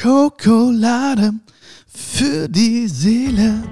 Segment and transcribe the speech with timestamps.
[0.00, 1.34] Schokolade
[1.86, 3.62] für die Seele.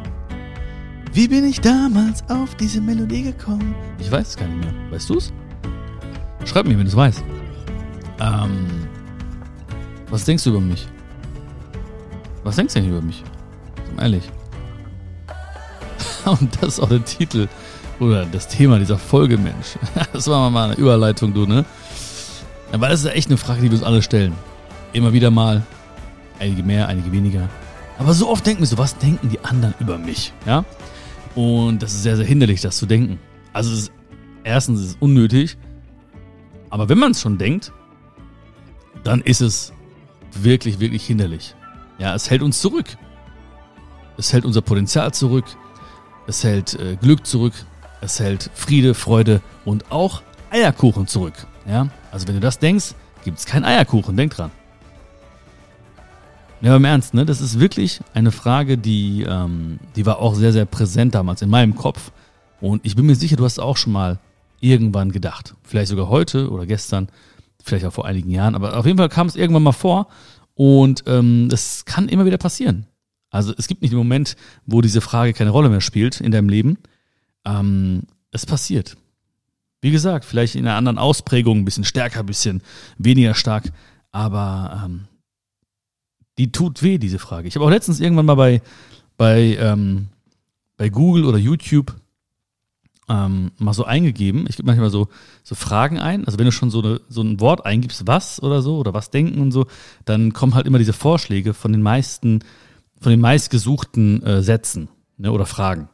[1.15, 3.75] Wie bin ich damals auf diese Melodie gekommen?
[3.99, 4.75] Ich weiß es gar nicht mehr.
[4.91, 5.33] Weißt du's?
[6.45, 7.25] Schreib mir, wenn du es weißt.
[8.21, 8.67] Ähm,
[10.11, 10.87] was denkst du über mich?
[12.45, 13.25] Was denkst du denn über mich?
[13.97, 14.25] Sag ehrlich.
[16.27, 17.49] Und das ist auch der Titel
[18.01, 19.79] oder das Thema dieser Folge, Mensch.
[20.13, 21.65] Das war mal eine Überleitung, du, ne?
[22.71, 24.35] Aber das ist echt eine Frage, die wir uns alle stellen.
[24.93, 25.65] Immer wieder mal.
[26.39, 27.49] Einige mehr, einige weniger.
[27.99, 30.33] Aber so oft denken wir so, was denken die anderen über mich?
[30.47, 30.65] Ja?
[31.35, 33.19] Und das ist sehr, sehr hinderlich, das zu denken.
[33.53, 33.93] Also, ist,
[34.45, 35.57] erstens ist es unnötig.
[36.71, 37.73] Aber wenn man es schon denkt,
[39.05, 39.73] dann ist es
[40.33, 41.55] wirklich, wirklich hinderlich.
[41.99, 42.87] Ja, es hält uns zurück.
[44.17, 45.45] Es hält unser Potenzial zurück.
[46.27, 47.55] Es hält äh, Glück zurück.
[48.01, 51.35] Es hält Friede, Freude und auch Eierkuchen zurück.
[51.67, 54.17] Ja, also wenn du das denkst, gibt es keinen Eierkuchen.
[54.17, 54.51] Denk dran.
[56.61, 57.25] Ja, im Ernst, ne?
[57.25, 61.51] Das ist wirklich eine Frage, die, ähm, die war auch sehr, sehr präsent damals in
[61.51, 62.11] meinem Kopf.
[62.61, 64.19] Und ich bin mir sicher, du hast auch schon mal
[64.61, 65.55] irgendwann gedacht.
[65.63, 67.09] Vielleicht sogar heute oder gestern,
[67.63, 68.57] vielleicht auch vor einigen Jahren.
[68.57, 70.09] Aber auf jeden Fall kam es irgendwann mal vor.
[70.55, 72.87] Und ähm, das kann immer wieder passieren.
[73.31, 74.35] Also es gibt nicht den Moment,
[74.67, 76.79] wo diese Frage keine Rolle mehr spielt in deinem Leben.
[77.45, 78.97] Ähm, es passiert.
[79.81, 82.63] Wie gesagt, vielleicht in einer anderen Ausprägung, ein bisschen stärker, ein bisschen
[82.99, 83.71] weniger stark.
[84.11, 85.05] Aber ähm,
[86.39, 87.49] die tut weh, diese Frage.
[87.49, 88.63] Ich habe auch letztens irgendwann mal bei,
[89.17, 90.09] bei, ähm,
[90.77, 91.95] bei Google oder YouTube
[93.09, 94.47] ähm, mal so eingegeben.
[94.49, 95.09] Ich gebe manchmal so,
[95.43, 96.25] so Fragen ein.
[96.27, 99.11] Also wenn du schon so, eine, so ein Wort eingibst, was oder so, oder was
[99.11, 99.67] denken und so,
[100.05, 102.41] dann kommen halt immer diese Vorschläge von den meisten,
[103.01, 105.89] von den meistgesuchten äh, Sätzen ne, oder Fragen.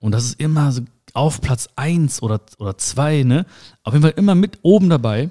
[0.00, 0.82] Und das ist immer so
[1.14, 3.44] auf Platz eins oder, oder zwei, ne?
[3.82, 5.30] Auf jeden Fall immer mit oben dabei.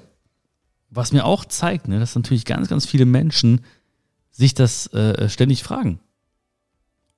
[0.90, 3.62] Was mir auch zeigt, ne, dass natürlich ganz, ganz viele Menschen
[4.30, 6.00] sich das äh, ständig fragen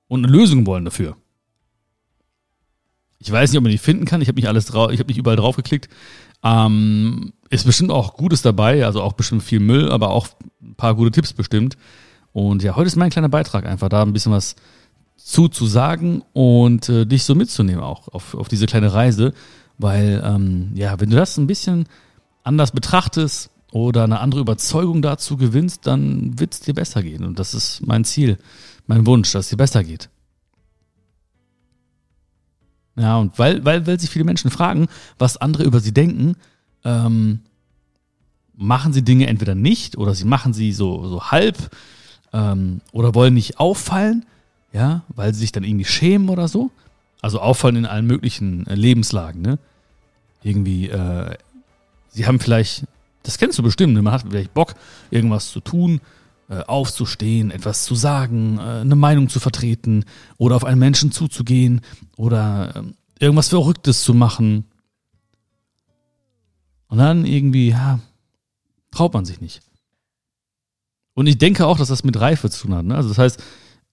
[0.07, 1.15] und eine Lösung wollen dafür.
[3.19, 4.21] Ich weiß nicht, ob man die finden kann.
[4.21, 5.89] Ich habe nicht alles drauf, ich habe nicht überall drauf geklickt.
[6.43, 10.27] Ähm, ist bestimmt auch Gutes dabei, also auch bestimmt viel Müll, aber auch
[10.61, 11.77] ein paar gute Tipps bestimmt.
[12.33, 14.55] Und ja, heute ist mein kleiner Beitrag einfach da ein bisschen was
[15.17, 19.33] zuzusagen und äh, dich so mitzunehmen auch auf, auf diese kleine Reise,
[19.77, 21.85] weil ähm, ja, wenn du das ein bisschen
[22.43, 27.23] anders betrachtest, oder eine andere Überzeugung dazu gewinnst, dann wird es dir besser gehen.
[27.23, 28.37] Und das ist mein Ziel,
[28.85, 30.09] mein Wunsch, dass es dir besser geht.
[32.97, 34.87] Ja, und weil, weil, weil sich viele Menschen fragen,
[35.17, 36.35] was andere über sie denken,
[36.83, 37.39] ähm,
[38.53, 41.57] machen sie Dinge entweder nicht oder sie machen sie so, so halb
[42.33, 44.25] ähm, oder wollen nicht auffallen,
[44.73, 46.69] ja, weil sie sich dann irgendwie schämen oder so.
[47.21, 49.59] Also auffallen in allen möglichen äh, Lebenslagen, ne?
[50.43, 51.35] Irgendwie, äh,
[52.09, 52.85] sie haben vielleicht
[53.23, 53.93] das kennst du bestimmt.
[53.93, 54.01] Ne?
[54.01, 54.75] Man hat vielleicht Bock,
[55.09, 56.01] irgendwas zu tun,
[56.49, 60.05] äh, aufzustehen, etwas zu sagen, äh, eine Meinung zu vertreten
[60.37, 61.81] oder auf einen Menschen zuzugehen
[62.17, 62.83] oder äh,
[63.23, 64.65] irgendwas Verrücktes zu machen.
[66.87, 67.99] Und dann irgendwie, ja,
[68.91, 69.61] traut man sich nicht.
[71.13, 72.85] Und ich denke auch, dass das mit Reife zu tun hat.
[72.85, 72.95] Ne?
[72.95, 73.43] Also das heißt,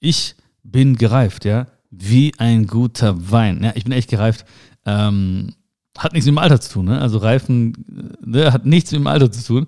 [0.01, 3.63] ich bin gereift, ja, wie ein guter Wein.
[3.63, 4.45] Ja, ich bin echt gereift.
[4.85, 5.55] Ähm,
[5.99, 7.01] hat nichts mit dem Alter zu tun, ne?
[7.01, 9.67] Also Reifen ne, hat nichts mit dem Alter zu tun.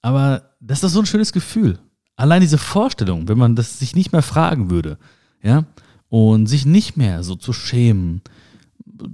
[0.00, 1.78] Aber das ist doch so ein schönes Gefühl.
[2.16, 4.98] Allein diese Vorstellung, wenn man das sich nicht mehr fragen würde,
[5.42, 5.64] ja,
[6.08, 8.22] und sich nicht mehr so zu schämen,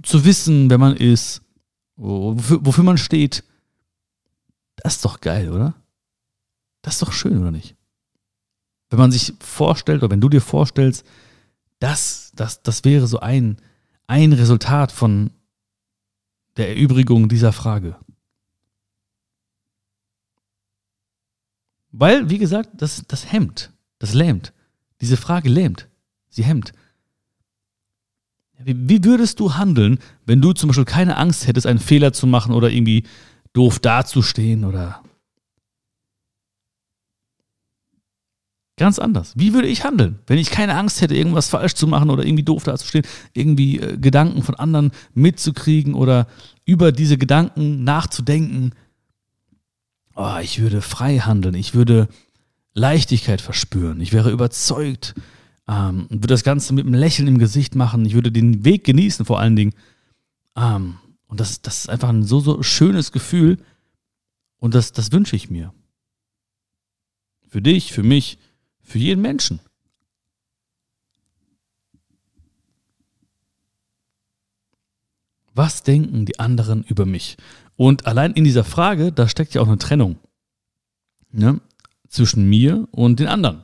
[0.03, 1.41] zu wissen, wer man ist,
[1.95, 3.43] wofür, wofür man steht,
[4.77, 5.73] das ist doch geil, oder?
[6.83, 7.75] Das ist doch schön, oder nicht?
[8.89, 11.05] Wenn man sich vorstellt, oder wenn du dir vorstellst,
[11.79, 13.57] das, das, das wäre so ein,
[14.07, 15.31] ein Resultat von,
[16.61, 17.95] der Erübrigung dieser Frage.
[21.91, 24.53] Weil, wie gesagt, das, das hemmt, das lähmt.
[25.01, 25.89] Diese Frage lähmt,
[26.29, 26.71] sie hemmt.
[28.59, 32.27] Wie, wie würdest du handeln, wenn du zum Beispiel keine Angst hättest, einen Fehler zu
[32.27, 33.05] machen oder irgendwie
[33.53, 35.01] doof dazustehen oder
[38.81, 39.33] Ganz anders.
[39.35, 42.41] Wie würde ich handeln, wenn ich keine Angst hätte, irgendwas falsch zu machen oder irgendwie
[42.41, 46.25] doof dazustehen, irgendwie äh, Gedanken von anderen mitzukriegen oder
[46.65, 48.71] über diese Gedanken nachzudenken?
[50.15, 52.07] Oh, ich würde frei handeln, ich würde
[52.73, 55.13] Leichtigkeit verspüren, ich wäre überzeugt
[55.67, 58.83] ähm, und würde das Ganze mit einem Lächeln im Gesicht machen, ich würde den Weg
[58.83, 59.73] genießen vor allen Dingen.
[60.57, 60.95] Ähm,
[61.27, 63.59] und das, das ist einfach ein so, so schönes Gefühl
[64.57, 65.71] und das, das wünsche ich mir.
[67.47, 68.39] Für dich, für mich,
[68.91, 69.59] für jeden Menschen.
[75.53, 77.37] Was denken die anderen über mich?
[77.75, 80.17] Und allein in dieser Frage, da steckt ja auch eine Trennung.
[81.31, 81.59] Ne?
[82.11, 83.63] zwischen mir und den anderen.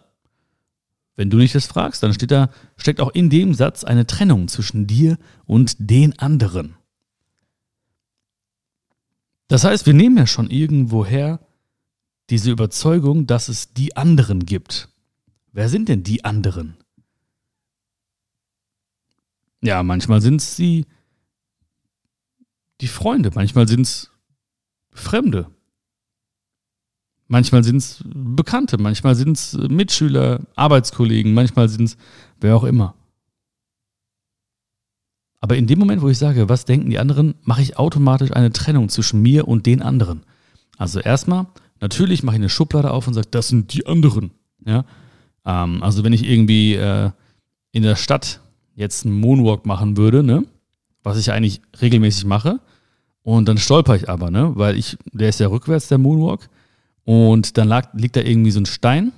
[1.16, 4.48] Wenn du nicht das fragst, dann steht da, steckt auch in dem Satz eine Trennung
[4.48, 6.76] zwischen dir und den anderen.
[9.48, 11.40] Das heißt, wir nehmen ja schon irgendwoher
[12.30, 14.90] diese Überzeugung, dass es die anderen gibt.
[15.52, 16.78] Wer sind denn die anderen?
[19.62, 20.86] Ja, manchmal sind es die,
[22.82, 24.12] die Freunde, manchmal sind es
[24.92, 25.50] Fremde,
[27.28, 31.98] manchmal sind es Bekannte, manchmal sind es Mitschüler, Arbeitskollegen, manchmal sind es
[32.40, 32.96] wer auch immer.
[35.40, 38.52] Aber in dem Moment, wo ich sage, was denken die anderen, mache ich automatisch eine
[38.52, 40.24] Trennung zwischen mir und den anderen.
[40.78, 41.48] Also erstmal,
[41.80, 44.32] natürlich mache ich eine Schublade auf und sage, das sind die anderen.
[44.66, 44.86] Ja?
[45.48, 47.10] Ähm, also wenn ich irgendwie äh,
[47.72, 48.42] in der Stadt
[48.76, 50.44] jetzt einen Moonwalk machen würde, ne,
[51.02, 52.60] was ich eigentlich regelmäßig mache,
[53.24, 56.50] und dann stolper ich aber, ne, weil ich, der ist ja rückwärts, der Moonwalk,
[57.06, 59.14] und dann lag, liegt da irgendwie so ein Stein,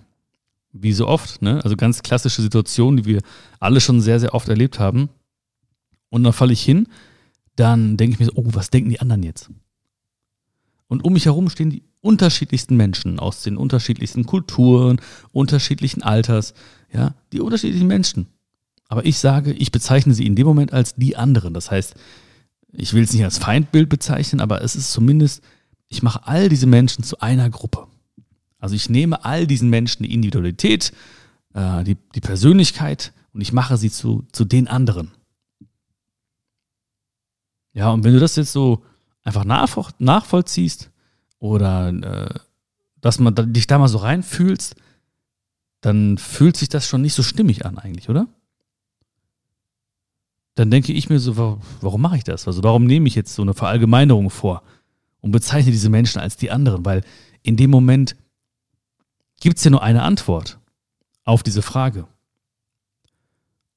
[0.71, 3.21] wie so oft, ne, also ganz klassische Situation, die wir
[3.59, 5.09] alle schon sehr, sehr oft erlebt haben.
[6.09, 6.87] Und dann falle ich hin,
[7.55, 9.49] dann denke ich mir so, oh, was denken die anderen jetzt?
[10.87, 15.01] Und um mich herum stehen die unterschiedlichsten Menschen aus den unterschiedlichsten Kulturen,
[15.31, 16.53] unterschiedlichen Alters,
[16.91, 18.27] ja, die unterschiedlichen Menschen.
[18.87, 21.53] Aber ich sage, ich bezeichne sie in dem Moment als die anderen.
[21.53, 21.95] Das heißt,
[22.71, 25.43] ich will es nicht als Feindbild bezeichnen, aber es ist zumindest,
[25.87, 27.87] ich mache all diese Menschen zu einer Gruppe.
[28.59, 30.91] Also ich nehme all diesen Menschen die Individualität,
[31.53, 35.11] äh, die, die Persönlichkeit und ich mache sie zu, zu den anderen.
[37.73, 38.83] Ja, und wenn du das jetzt so
[39.23, 40.88] einfach nachvollziehst
[41.39, 42.39] oder äh,
[43.01, 44.75] dass man dich da mal so reinfühlst,
[45.81, 48.27] dann fühlt sich das schon nicht so stimmig an eigentlich, oder?
[50.59, 52.45] dann denke ich mir so, warum mache ich das?
[52.45, 54.61] Also warum nehme ich jetzt so eine Verallgemeinerung vor
[55.21, 56.83] und bezeichne diese Menschen als die anderen?
[56.83, 57.05] Weil
[57.43, 58.17] in dem Moment
[59.39, 60.59] gibt es ja nur eine Antwort
[61.23, 62.07] auf diese Frage.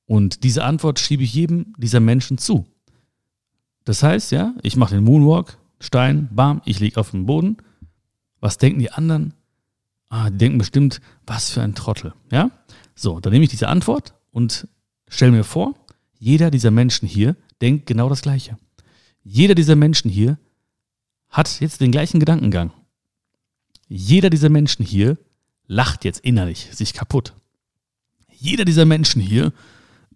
[0.06, 2.66] Und diese Antwort schiebe ich jedem dieser Menschen zu.
[3.84, 7.56] Das heißt, ja, ich mache den Moonwalk, Stein, bam, ich liege auf dem Boden.
[8.38, 9.34] Was denken die anderen?
[10.08, 12.14] Ah, die denken bestimmt, was für ein Trottel.
[12.30, 12.52] Ja?
[12.94, 14.68] So, dann nehme ich diese Antwort und
[15.08, 15.74] stelle mir vor,
[16.16, 18.56] jeder dieser Menschen hier denkt genau das Gleiche.
[19.24, 20.38] Jeder dieser Menschen hier
[21.28, 22.70] hat jetzt den gleichen Gedankengang.
[23.88, 25.18] Jeder dieser Menschen hier
[25.66, 27.34] lacht jetzt innerlich sich kaputt.
[28.30, 29.52] Jeder dieser Menschen hier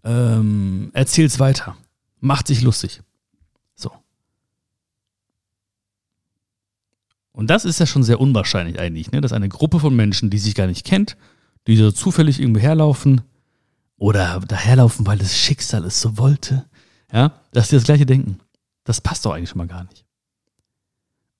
[0.05, 1.75] ähm, erzählt es weiter,
[2.21, 3.01] macht sich lustig.
[3.75, 3.91] So.
[7.37, 9.21] Und das ist ja schon sehr unwahrscheinlich eigentlich, ne?
[9.21, 11.17] dass eine Gruppe von Menschen, die sich gar nicht kennt,
[11.67, 13.21] die so zufällig irgendwo herlaufen,
[13.97, 16.65] oder daherlaufen, weil das Schicksal es so wollte,
[17.13, 18.39] ja, dass sie das gleiche denken.
[18.85, 20.03] Das passt doch eigentlich schon mal gar nicht.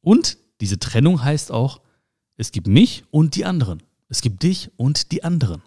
[0.01, 1.81] Und diese Trennung heißt auch,
[2.35, 3.81] es gibt mich und die anderen.
[4.07, 5.63] Es gibt dich und die anderen.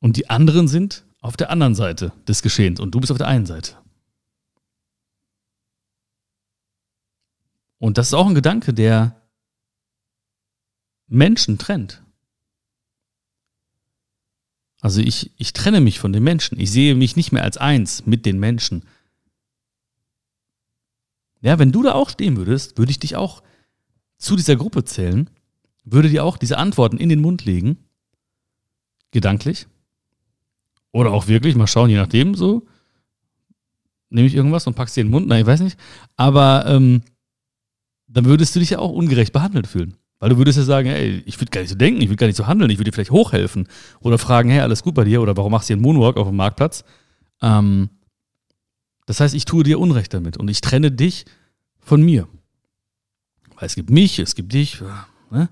[0.00, 3.28] Und die anderen sind auf der anderen Seite des Geschehens und du bist auf der
[3.28, 3.76] einen Seite.
[7.84, 9.20] Und das ist auch ein Gedanke, der
[11.06, 12.02] Menschen trennt.
[14.80, 16.58] Also ich, ich trenne mich von den Menschen.
[16.58, 18.84] Ich sehe mich nicht mehr als eins mit den Menschen.
[21.42, 23.42] Ja, wenn du da auch stehen würdest, würde ich dich auch
[24.16, 25.28] zu dieser Gruppe zählen,
[25.84, 27.76] würde dir auch diese Antworten in den Mund legen.
[29.10, 29.66] Gedanklich.
[30.90, 32.66] Oder auch wirklich, mal schauen, je nachdem so.
[34.08, 35.26] Nehme ich irgendwas und packst dir in den Mund?
[35.26, 35.78] Nein, ich weiß nicht.
[36.16, 37.02] Aber ähm,
[38.14, 39.96] dann würdest du dich ja auch ungerecht behandelt fühlen.
[40.20, 42.28] Weil du würdest ja sagen, ey, ich würde gar nicht so denken, ich würde gar
[42.28, 43.68] nicht so handeln, ich würde dir vielleicht hochhelfen.
[44.00, 45.20] Oder fragen, hey, alles gut bei dir?
[45.20, 46.84] Oder warum machst du hier einen Moonwalk auf dem Marktplatz?
[47.42, 47.90] Ähm,
[49.06, 51.26] das heißt, ich tue dir Unrecht damit und ich trenne dich
[51.80, 52.28] von mir.
[53.56, 54.80] Weil es gibt mich, es gibt dich.
[55.30, 55.48] Ne?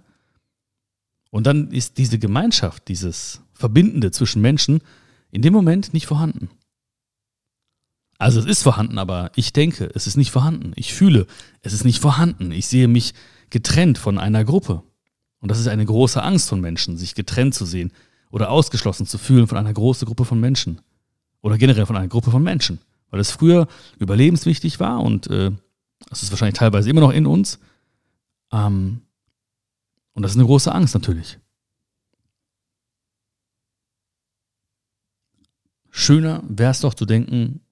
[1.30, 4.80] Und dann ist diese Gemeinschaft, dieses Verbindende zwischen Menschen
[5.32, 6.48] in dem Moment nicht vorhanden.
[8.22, 10.74] Also es ist vorhanden, aber ich denke, es ist nicht vorhanden.
[10.76, 11.26] Ich fühle,
[11.60, 12.52] es ist nicht vorhanden.
[12.52, 13.14] Ich sehe mich
[13.50, 14.84] getrennt von einer Gruppe.
[15.40, 17.90] Und das ist eine große Angst von Menschen, sich getrennt zu sehen
[18.30, 20.80] oder ausgeschlossen zu fühlen von einer großen Gruppe von Menschen.
[21.40, 22.78] Oder generell von einer Gruppe von Menschen.
[23.10, 23.66] Weil es früher
[23.98, 25.50] überlebenswichtig war und äh,
[26.08, 27.58] das ist wahrscheinlich teilweise immer noch in uns.
[28.52, 29.00] Ähm,
[30.12, 31.40] und das ist eine große Angst natürlich.
[35.90, 37.62] Schöner wäre es doch zu denken,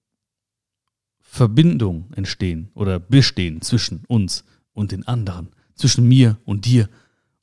[1.33, 6.89] Verbindungen entstehen oder bestehen zwischen uns und den anderen zwischen mir und dir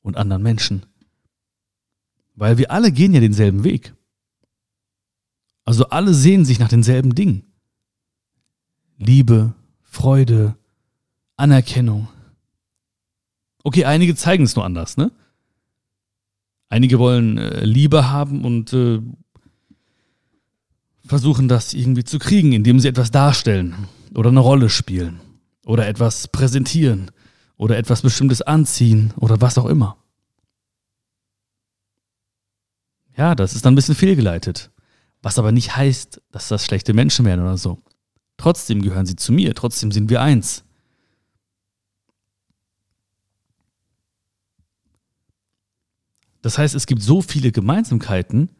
[0.02, 0.84] und anderen Menschen.
[2.34, 3.94] Weil wir alle gehen ja denselben Weg.
[5.64, 7.44] Also alle sehen sich nach denselben Dingen.
[8.98, 10.56] Liebe, Freude,
[11.36, 12.08] Anerkennung.
[13.64, 15.10] Okay, einige zeigen es nur anders, ne?
[16.68, 19.00] Einige wollen äh, Liebe haben und äh,
[21.08, 25.20] versuchen das irgendwie zu kriegen, indem sie etwas darstellen oder eine Rolle spielen
[25.64, 27.10] oder etwas präsentieren
[27.56, 29.96] oder etwas Bestimmtes anziehen oder was auch immer.
[33.16, 34.70] Ja, das ist dann ein bisschen fehlgeleitet.
[35.22, 37.82] Was aber nicht heißt, dass das schlechte Menschen wären oder so.
[38.36, 40.64] Trotzdem gehören sie zu mir, trotzdem sind wir eins.
[46.40, 48.50] Das heißt, es gibt so viele Gemeinsamkeiten,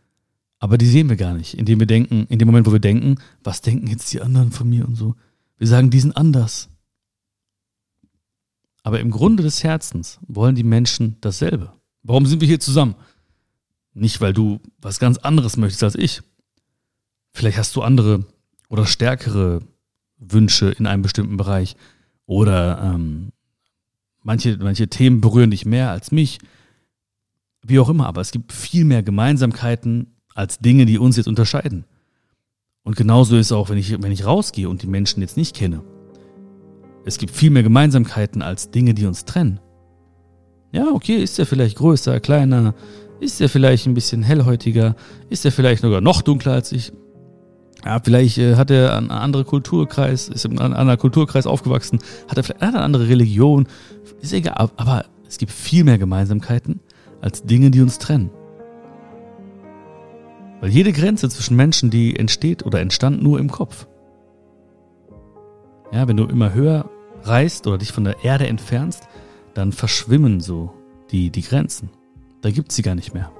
[0.58, 3.16] aber die sehen wir gar nicht, indem wir denken, in dem Moment, wo wir denken,
[3.44, 5.14] was denken jetzt die anderen von mir und so.
[5.56, 6.68] Wir sagen, die sind anders.
[8.82, 11.72] Aber im Grunde des Herzens wollen die Menschen dasselbe.
[12.02, 12.94] Warum sind wir hier zusammen?
[13.92, 16.22] Nicht, weil du was ganz anderes möchtest als ich.
[17.32, 18.24] Vielleicht hast du andere
[18.68, 19.60] oder stärkere
[20.18, 21.76] Wünsche in einem bestimmten Bereich.
[22.26, 23.32] Oder ähm,
[24.22, 26.38] manche, manche Themen berühren dich mehr als mich.
[27.62, 31.84] Wie auch immer, aber es gibt viel mehr Gemeinsamkeiten als Dinge, die uns jetzt unterscheiden.
[32.84, 35.54] Und genauso ist es auch, wenn ich, wenn ich rausgehe und die Menschen jetzt nicht
[35.54, 35.82] kenne.
[37.04, 39.58] Es gibt viel mehr Gemeinsamkeiten als Dinge, die uns trennen.
[40.70, 42.74] Ja, okay, ist er vielleicht größer, kleiner,
[43.18, 44.94] ist er vielleicht ein bisschen hellhäutiger,
[45.28, 46.92] ist er vielleicht sogar noch dunkler als ich.
[47.84, 52.36] Ja, vielleicht äh, hat er einen anderen Kulturkreis, ist in einem anderen Kulturkreis aufgewachsen, hat
[52.36, 53.66] er vielleicht eine andere Religion,
[54.20, 56.80] ist egal, aber es gibt viel mehr Gemeinsamkeiten
[57.20, 58.30] als Dinge, die uns trennen.
[60.60, 63.86] Weil jede Grenze zwischen Menschen, die entsteht oder entstand nur im Kopf.
[65.92, 66.90] Ja, wenn du immer höher
[67.22, 69.08] reist oder dich von der Erde entfernst,
[69.54, 70.72] dann verschwimmen so
[71.10, 71.90] die, die Grenzen.
[72.42, 73.30] Da gibt sie gar nicht mehr.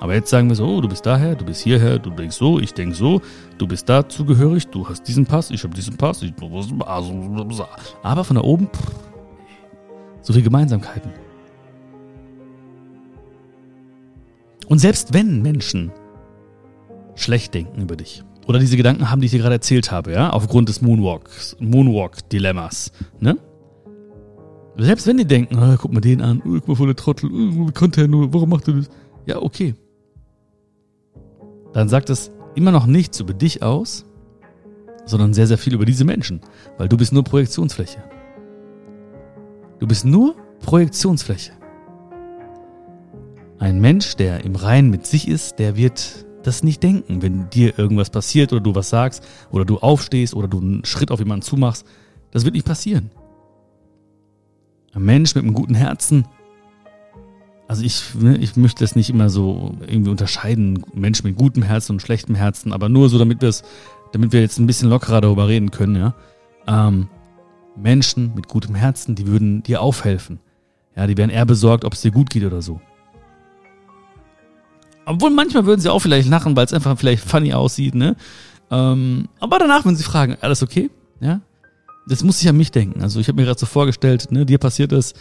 [0.00, 2.60] Aber jetzt sagen wir so, oh, du bist daher, du bist hierher, du denkst so,
[2.60, 3.20] ich denk so,
[3.58, 6.32] du bist da zugehörig, du hast diesen Pass, ich habe diesen Pass, ich,
[8.02, 8.92] aber von da oben, pff,
[10.22, 11.10] so viele Gemeinsamkeiten.
[14.68, 15.90] Und selbst wenn Menschen
[17.18, 20.30] schlecht denken über dich oder diese Gedanken haben, die ich dir gerade erzählt habe, ja,
[20.30, 23.36] aufgrund des Moonwalks, Moonwalk-Dilemmas, ne?
[24.78, 27.30] Selbst wenn die denken, oh, guck mal den an, oh, guck mal voll der Trottel,
[27.30, 28.88] oh, wie konnte er nur, warum macht er das?
[29.26, 29.74] Ja, okay.
[31.74, 34.06] Dann sagt es immer noch nichts über dich aus,
[35.04, 36.40] sondern sehr, sehr viel über diese Menschen,
[36.78, 38.02] weil du bist nur Projektionsfläche.
[39.78, 41.52] Du bist nur Projektionsfläche.
[43.58, 47.78] Ein Mensch, der im Reinen mit sich ist, der wird das nicht denken, wenn dir
[47.78, 51.42] irgendwas passiert oder du was sagst oder du aufstehst oder du einen Schritt auf jemanden
[51.42, 51.86] zumachst.
[52.30, 53.10] Das wird nicht passieren.
[54.92, 56.26] Ein Mensch mit einem guten Herzen,
[57.68, 61.92] also ich, ne, ich möchte das nicht immer so irgendwie unterscheiden, Mensch mit gutem Herzen
[61.92, 63.62] und schlechtem Herzen, aber nur so, damit wir es,
[64.12, 66.14] damit wir jetzt ein bisschen lockerer darüber reden können, ja.
[66.66, 67.08] Ähm,
[67.76, 70.40] Menschen mit gutem Herzen, die würden dir aufhelfen.
[70.96, 72.80] Ja, die wären eher besorgt, ob es dir gut geht oder so.
[75.08, 78.14] Obwohl manchmal würden sie auch vielleicht lachen, weil es einfach vielleicht funny aussieht, ne?
[78.70, 80.90] Ähm, aber danach, wenn sie fragen, alles okay?
[81.20, 81.40] Ja?
[82.06, 83.02] Das muss ich an mich denken.
[83.02, 85.14] Also ich habe mir gerade so vorgestellt, ne, dir passiert das.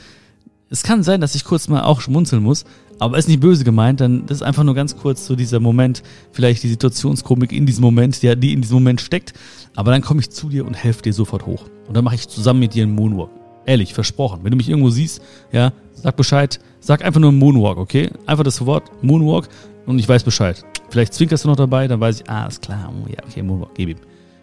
[0.69, 2.65] Es kann sein, dass ich kurz mal auch schmunzeln muss,
[2.99, 6.03] aber ist nicht böse gemeint, dann das ist einfach nur ganz kurz so dieser Moment,
[6.33, 9.33] vielleicht die Situationskomik in diesem Moment, die, die in diesem Moment steckt.
[9.75, 11.63] Aber dann komme ich zu dir und helfe dir sofort hoch.
[11.87, 13.29] Und dann mache ich zusammen mit dir einen Moonwalk.
[13.65, 14.39] Ehrlich, versprochen.
[14.43, 15.21] Wenn du mich irgendwo siehst,
[15.53, 16.59] ja, sag Bescheid.
[16.79, 18.09] Sag einfach nur Moonwalk, okay?
[18.25, 19.49] Einfach das Wort Moonwalk
[19.87, 20.63] und ich weiß Bescheid.
[20.89, 23.89] Vielleicht zwinkerst du noch dabei, dann weiß ich, ah, ist klar, oh, ja, okay, gib
[23.89, 23.97] ihm.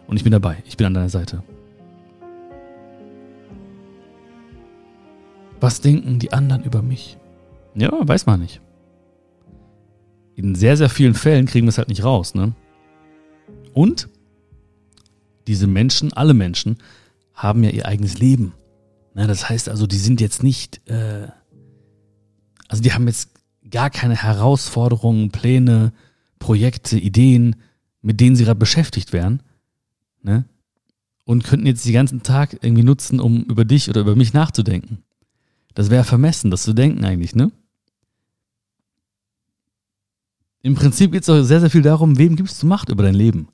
[0.06, 1.42] Und ich bin dabei, ich bin an deiner Seite.
[5.60, 7.16] Was denken die anderen über mich?
[7.74, 8.60] Ja, weiß man nicht.
[10.34, 12.52] In sehr, sehr vielen Fällen kriegen wir es halt nicht raus, ne?
[13.72, 14.08] Und
[15.46, 16.78] diese Menschen, alle Menschen,
[17.34, 18.54] haben ja ihr eigenes Leben.
[19.14, 21.28] Ne, das heißt also, die sind jetzt nicht, äh,
[22.68, 23.33] also die haben jetzt
[23.74, 25.92] gar keine Herausforderungen, Pläne,
[26.38, 27.56] Projekte, Ideen,
[28.02, 29.42] mit denen sie gerade beschäftigt wären,
[30.22, 30.44] ne?
[31.24, 34.98] Und könnten jetzt den ganzen Tag irgendwie nutzen, um über dich oder über mich nachzudenken.
[35.74, 37.50] Das wäre vermessen, das zu denken eigentlich, ne?
[40.62, 43.14] Im Prinzip geht es auch sehr, sehr viel darum, wem gibst du Macht über dein
[43.14, 43.48] Leben?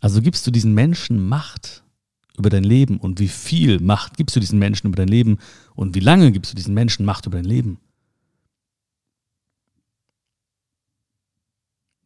[0.00, 1.82] Also gibst du diesen Menschen Macht
[2.38, 5.38] über dein Leben und wie viel Macht gibst du diesen Menschen über dein Leben
[5.74, 7.80] und wie lange gibst du diesen Menschen Macht über dein Leben?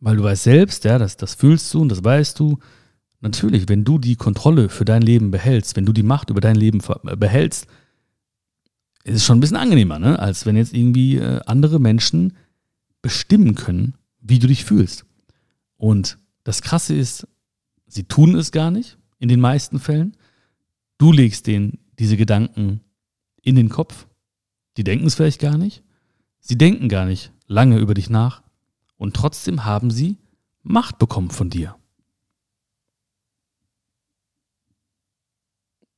[0.01, 2.59] Weil du weißt selbst, ja, das, das fühlst du und das weißt du.
[3.21, 6.57] Natürlich, wenn du die Kontrolle für dein Leben behältst, wenn du die Macht über dein
[6.57, 7.67] Leben äh, behältst,
[9.05, 10.19] ist es schon ein bisschen angenehmer, ne?
[10.19, 12.35] als wenn jetzt irgendwie äh, andere Menschen
[13.03, 15.05] bestimmen können, wie du dich fühlst.
[15.77, 17.27] Und das Krasse ist,
[17.87, 20.17] sie tun es gar nicht, in den meisten Fällen.
[20.97, 22.81] Du legst denen diese Gedanken
[23.43, 24.07] in den Kopf
[24.77, 25.83] die denken es vielleicht gar nicht,
[26.41, 28.43] sie denken gar nicht lange über dich nach
[29.01, 30.19] und trotzdem haben sie
[30.63, 31.75] Macht bekommen von dir.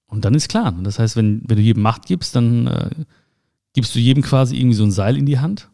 [0.07, 0.71] Und dann ist klar.
[0.85, 2.91] Das heißt, wenn, wenn du jedem Macht gibst, dann äh,
[3.73, 5.69] gibst du jedem quasi irgendwie so ein Seil in die Hand.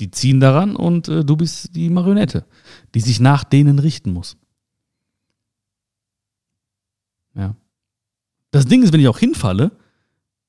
[0.00, 2.44] Die ziehen daran und äh, du bist die Marionette,
[2.96, 4.36] die sich nach denen richten muss.
[7.36, 7.54] Ja.
[8.50, 9.70] Das Ding ist, wenn ich auch hinfalle,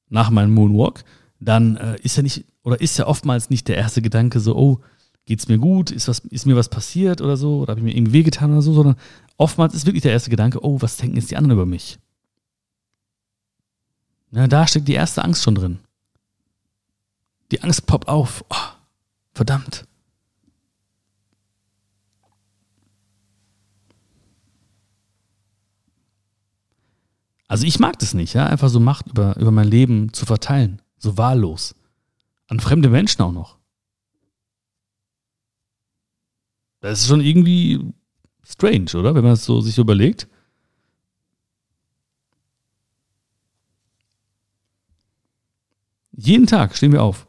[0.07, 1.03] nach meinem Moonwalk,
[1.39, 4.81] dann äh, ist ja nicht, oder ist ja oftmals nicht der erste Gedanke so, oh,
[5.29, 7.95] geht's mir gut, ist, was, ist mir was passiert oder so, oder habe ich mir
[7.95, 8.95] irgendwie wehgetan oder so, sondern
[9.38, 12.00] oftmals ist wirklich der erste Gedanke, oh, was denken jetzt die anderen über mich?
[14.31, 15.77] Na, da steckt die erste Angst schon drin.
[17.51, 18.43] Die Angst poppt auf.
[18.50, 18.55] Oh,
[19.33, 19.86] verdammt.
[27.48, 30.81] Also ich mag das nicht, ja, einfach so Macht über, über mein Leben zu verteilen,
[30.98, 31.75] so wahllos.
[32.48, 33.59] An fremde Menschen auch noch.
[36.81, 37.79] Das ist schon irgendwie
[38.43, 39.15] strange, oder?
[39.15, 40.27] Wenn man es so sich überlegt.
[46.12, 47.27] Jeden Tag stehen wir auf.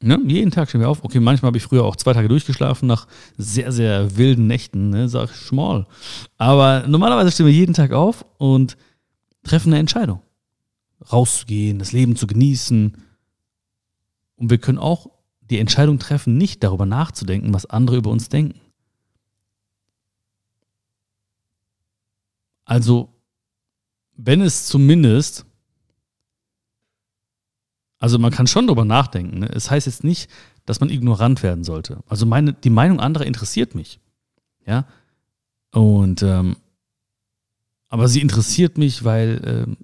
[0.00, 0.20] Ne?
[0.26, 1.04] Jeden Tag stehen wir auf.
[1.04, 5.08] Okay, manchmal habe ich früher auch zwei Tage durchgeschlafen nach sehr, sehr wilden Nächten, ne?
[5.08, 5.86] sag ich schmal.
[6.38, 8.76] Aber normalerweise stehen wir jeden Tag auf und
[9.44, 10.20] treffen eine Entscheidung.
[11.12, 12.96] Rauszugehen, das Leben zu genießen.
[14.36, 15.08] Und wir können auch
[15.52, 18.60] die Entscheidung treffen, nicht darüber nachzudenken, was andere über uns denken.
[22.64, 23.08] Also,
[24.16, 25.46] wenn es zumindest
[28.02, 29.38] also man kann schon darüber nachdenken.
[29.38, 29.48] Ne?
[29.54, 30.28] Es heißt jetzt nicht,
[30.66, 32.00] dass man ignorant werden sollte.
[32.08, 34.00] Also meine, die Meinung anderer interessiert mich.
[34.66, 34.88] Ja.
[35.70, 36.56] Und ähm,
[37.88, 39.76] aber sie interessiert mich, weil, ähm,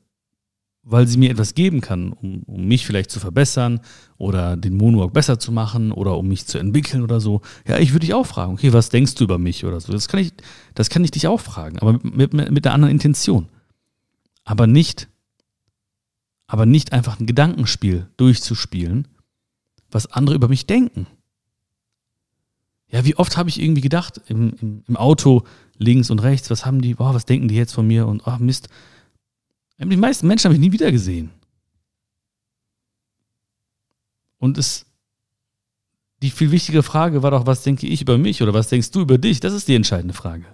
[0.90, 3.80] weil sie mir etwas geben kann, um, um mich vielleicht zu verbessern
[4.16, 7.42] oder den Moonwalk besser zu machen oder um mich zu entwickeln oder so.
[7.66, 9.92] Ja, ich würde dich auch fragen, okay, was denkst du über mich oder so?
[9.92, 10.32] Das kann ich,
[10.74, 13.48] das kann ich dich auch fragen, aber mit, mit, mit einer anderen Intention.
[14.44, 15.08] Aber nicht,
[16.46, 19.08] aber nicht einfach ein Gedankenspiel durchzuspielen,
[19.90, 21.06] was andere über mich denken.
[22.90, 25.42] Ja, wie oft habe ich irgendwie gedacht, im, im, im, Auto
[25.76, 28.38] links und rechts, was haben die, boah, was denken die jetzt von mir und ach
[28.38, 28.70] Mist.
[29.78, 31.30] Die meisten Menschen habe ich nie wieder gesehen.
[34.38, 34.86] Und es,
[36.22, 39.00] die viel wichtige Frage war doch, was denke ich über mich oder was denkst du
[39.00, 39.40] über dich?
[39.40, 40.46] Das ist die entscheidende Frage.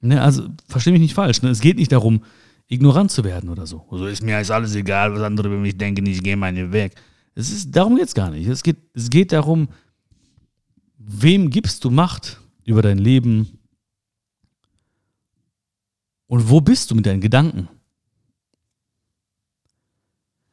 [0.00, 1.40] Ne, also verstehe mich nicht falsch.
[1.40, 1.48] Ne?
[1.48, 2.22] Es geht nicht darum,
[2.68, 3.86] ignorant zu werden oder so.
[3.90, 6.92] So ist mir alles egal, was andere über mich denken, ich gehe meinen Weg.
[7.34, 8.46] Es ist, darum geht es gar nicht.
[8.46, 9.68] Es geht, es geht darum,
[10.98, 13.58] wem gibst du Macht über dein Leben
[16.26, 17.68] und wo bist du mit deinen Gedanken?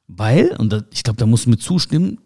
[0.08, 2.20] Weil, und das, ich glaube, da musst du mir zustimmen,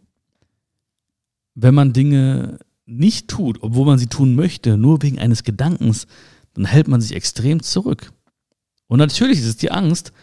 [1.54, 6.08] wenn man Dinge nicht tut, obwohl man sie tun möchte, nur wegen eines Gedankens,
[6.54, 8.12] dann hält man sich extrem zurück.
[8.88, 10.14] Und natürlich ist es die Angst,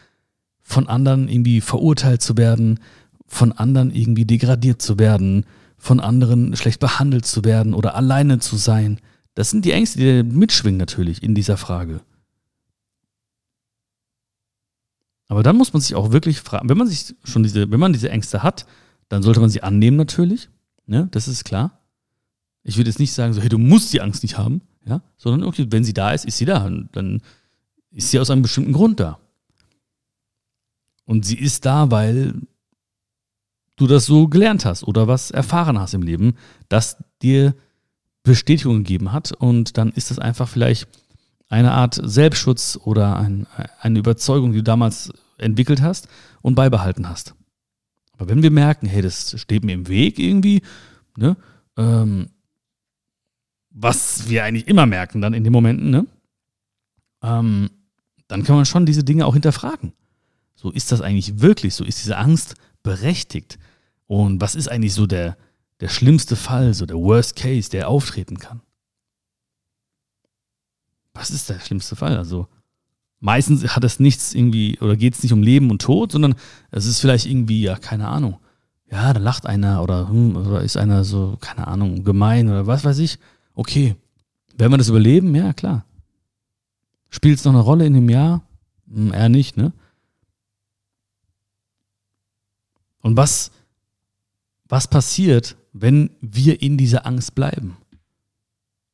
[0.60, 2.80] von anderen irgendwie verurteilt zu werden,
[3.26, 5.46] von anderen irgendwie degradiert zu werden,
[5.76, 9.00] von anderen schlecht behandelt zu werden oder alleine zu sein.
[9.34, 12.00] Das sind die Ängste, die mitschwingen natürlich in dieser Frage.
[15.28, 17.92] Aber dann muss man sich auch wirklich fragen, wenn man sich schon diese, wenn man
[17.92, 18.66] diese Ängste hat,
[19.08, 20.50] dann sollte man sie annehmen natürlich.
[20.86, 21.08] Ne?
[21.10, 21.80] Das ist klar.
[22.64, 25.48] Ich würde jetzt nicht sagen, so, hey, du musst die Angst nicht haben ja, sondern
[25.48, 26.64] okay, wenn sie da ist, ist sie da.
[26.66, 27.22] Und dann
[27.90, 29.18] ist sie aus einem bestimmten Grund da.
[31.04, 32.34] Und sie ist da, weil
[33.76, 36.36] du das so gelernt hast oder was erfahren hast im Leben,
[36.68, 37.54] das dir
[38.22, 39.32] Bestätigung gegeben hat.
[39.32, 40.88] Und dann ist das einfach vielleicht
[41.48, 43.46] eine Art Selbstschutz oder ein,
[43.80, 46.08] eine Überzeugung, die du damals entwickelt hast
[46.40, 47.34] und beibehalten hast.
[48.12, 50.62] Aber wenn wir merken, hey, das steht mir im Weg irgendwie,
[51.16, 51.36] ne,
[51.76, 52.30] ähm,
[53.70, 56.06] was wir eigentlich immer merken dann in den Momenten, ne?
[57.22, 57.70] Ähm,
[58.28, 59.92] dann kann man schon diese Dinge auch hinterfragen.
[60.54, 61.84] So ist das eigentlich wirklich so?
[61.84, 63.58] Ist diese Angst berechtigt?
[64.06, 65.36] Und was ist eigentlich so der,
[65.82, 68.60] der schlimmste Fall, so der Worst Case, der auftreten kann?
[71.12, 72.16] Was ist der schlimmste Fall?
[72.16, 72.46] Also
[73.18, 76.36] meistens hat es nichts irgendwie oder geht es nicht um Leben und Tod, sondern
[76.70, 78.38] es ist vielleicht irgendwie, ja, keine Ahnung.
[78.92, 82.84] Ja, da lacht einer oder, hm, oder ist einer so, keine Ahnung, gemein oder was
[82.84, 83.18] weiß ich.
[83.54, 83.96] Okay,
[84.56, 85.34] werden wir das überleben?
[85.34, 85.84] Ja, klar.
[87.10, 88.46] Spielt es noch eine Rolle in dem Jahr?
[88.88, 89.72] Hm, eher nicht, ne?
[93.00, 93.50] Und was,
[94.68, 97.76] was passiert, wenn wir in dieser Angst bleiben?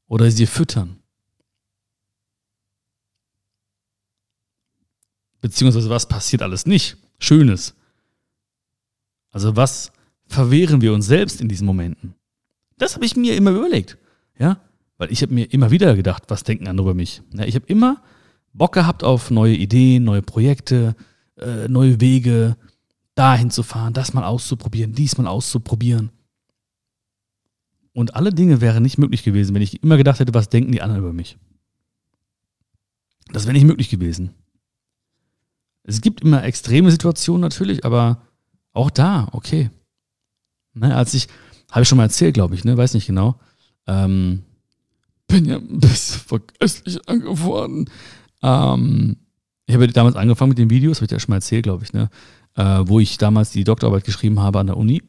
[0.07, 0.99] Oder sie füttern?
[5.41, 6.97] Beziehungsweise was passiert alles nicht?
[7.19, 7.75] Schönes.
[9.31, 9.93] Also was
[10.27, 12.15] verwehren wir uns selbst in diesen Momenten?
[12.79, 13.99] Das habe ich mir immer überlegt.
[14.39, 14.61] Ja,
[14.97, 17.23] weil ich habe mir immer wieder gedacht, was denken andere über mich?
[17.35, 18.03] Ja, ich habe immer
[18.53, 20.97] Bock gehabt auf neue Ideen, neue Projekte,
[21.37, 22.57] äh, neue Wege,
[23.15, 26.11] dahin zu fahren, das mal auszuprobieren, dies mal auszuprobieren.
[27.99, 30.83] Und alle Dinge wären nicht möglich gewesen, wenn ich immer gedacht hätte, was denken die
[30.83, 31.37] anderen über mich.
[33.33, 34.35] Das wäre nicht möglich gewesen.
[35.83, 38.23] Es gibt immer extreme Situationen natürlich, aber
[38.73, 39.71] auch da, okay.
[40.75, 41.27] Ne, als ich,
[41.73, 43.41] habe ich schon mal erzählt, glaube ich, ne, weiß nicht genau,
[43.89, 44.45] ähm,
[45.27, 47.91] bin ja ein bisschen vergesslich angefahren.
[48.45, 49.17] Ähm,
[49.67, 51.93] ich habe damals angefangen mit den Videos, habe ich ja schon mal erzählt, glaube ich,
[51.93, 52.11] ne,
[52.55, 55.03] äh, wo ich damals die Doktorarbeit geschrieben habe an der Uni.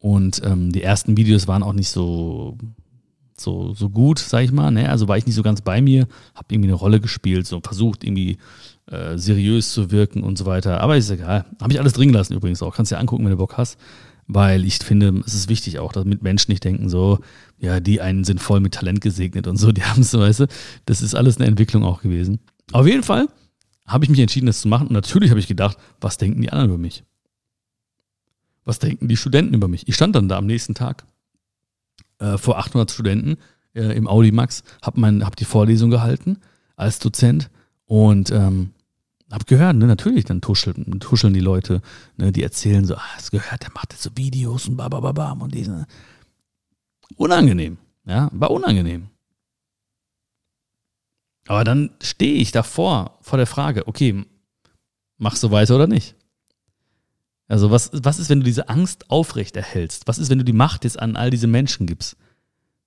[0.00, 2.56] Und ähm, die ersten Videos waren auch nicht so,
[3.36, 4.70] so, so gut, sag ich mal.
[4.70, 4.88] Ne?
[4.88, 8.04] Also war ich nicht so ganz bei mir, habe irgendwie eine Rolle gespielt, so versucht
[8.04, 8.38] irgendwie
[8.90, 10.80] äh, seriös zu wirken und so weiter.
[10.80, 11.46] Aber ist egal.
[11.60, 12.74] Habe ich alles drin gelassen übrigens auch.
[12.74, 13.78] Kannst dir angucken, wenn du Bock hast.
[14.28, 17.20] Weil ich finde, es ist wichtig auch, damit Menschen nicht denken, so,
[17.58, 20.46] ja, die einen sind voll mit Talent gesegnet und so, die haben es, weißt du,
[20.84, 22.40] das ist alles eine Entwicklung auch gewesen.
[22.72, 23.28] Auf jeden Fall
[23.86, 24.88] habe ich mich entschieden, das zu machen.
[24.88, 27.04] Und natürlich habe ich gedacht, was denken die anderen über mich?
[28.66, 29.88] Was denken die Studenten über mich?
[29.88, 31.06] Ich stand dann da am nächsten Tag
[32.18, 33.36] äh, vor 800 Studenten
[33.74, 36.38] äh, im Audi Max, habe hab die Vorlesung gehalten
[36.74, 37.48] als Dozent
[37.84, 38.72] und ähm,
[39.30, 41.80] habe gehört, ne, natürlich, dann tuscheln, tuscheln die Leute,
[42.16, 45.54] ne, die erzählen so, ah, hast gehört, der macht jetzt so Videos und babababam und
[45.54, 45.86] diese.
[47.16, 49.08] Unangenehm, ja, war unangenehm.
[51.46, 54.24] Aber dann stehe ich davor, vor der Frage, okay,
[55.18, 56.16] machst du weiter oder nicht?
[57.48, 60.08] Also was, was ist, wenn du diese Angst aufrecht erhältst?
[60.08, 62.16] Was ist, wenn du die Macht jetzt an all diese Menschen gibst?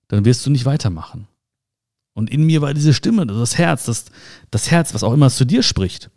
[0.08, 1.26] Dann wirst du nicht weitermachen.
[2.12, 4.06] Und in mir war diese Stimme, das Herz, das,
[4.50, 6.10] das Herz, was auch immer zu dir spricht.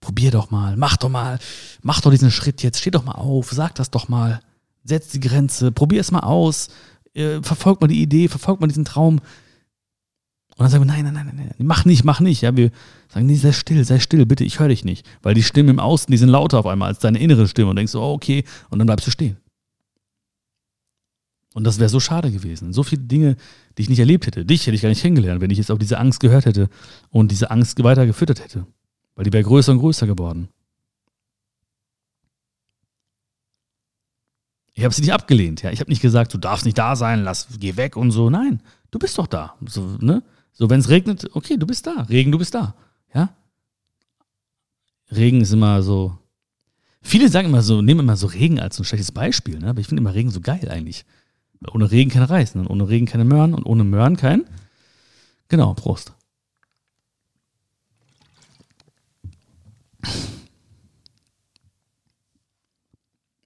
[0.00, 1.38] Probier doch mal, mach doch mal,
[1.82, 4.40] mach doch diesen Schritt jetzt, steh doch mal auf, sag das doch mal,
[4.84, 6.68] setz die Grenze, probier es mal aus,
[7.14, 9.20] äh, verfolg mal die Idee, verfolg mal diesen Traum,
[10.62, 12.40] und dann sagen wir, nein, nein, nein, nein, mach nicht, mach nicht.
[12.40, 12.70] Ja, wir
[13.08, 15.04] sagen, nee, sei still, sei still, bitte, ich höre dich nicht.
[15.20, 17.76] Weil die Stimmen im Außen, die sind lauter auf einmal als deine innere Stimme und
[17.76, 19.38] denkst so, oh, okay, und dann bleibst du stehen.
[21.54, 22.72] Und das wäre so schade gewesen.
[22.72, 23.34] So viele Dinge,
[23.76, 24.44] die ich nicht erlebt hätte.
[24.44, 26.68] Dich hätte ich gar nicht kennengelernt, wenn ich jetzt auf diese Angst gehört hätte
[27.10, 28.64] und diese Angst weiter gefüttert hätte.
[29.16, 30.48] Weil die wäre größer und größer geworden.
[34.74, 35.72] Ich habe sie nicht abgelehnt, ja.
[35.72, 38.30] Ich habe nicht gesagt, du darfst nicht da sein, lass, geh weg und so.
[38.30, 39.56] Nein, du bist doch da.
[39.66, 40.22] So, ne?
[40.52, 42.02] So, wenn es regnet, okay, du bist da.
[42.02, 42.74] Regen, du bist da.
[43.14, 43.34] Ja?
[45.10, 46.18] Regen ist immer so.
[47.00, 49.68] Viele sagen immer so, nehmen immer so Regen als ein schlechtes Beispiel, ne?
[49.68, 51.04] aber ich finde immer Regen so geil eigentlich.
[51.72, 52.62] Ohne Regen kein Reis, ne?
[52.62, 54.44] und ohne Regen keine Möhren und ohne Möhren kein.
[55.48, 56.14] Genau, Prost.